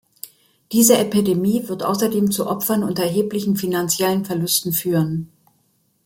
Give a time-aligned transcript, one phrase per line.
[0.71, 5.29] Diese Epidemie wird außerdem zu Opfern und erheblichen finanziellen Verlusten führen.